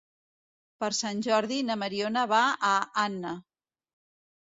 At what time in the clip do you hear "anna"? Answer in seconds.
3.07-3.39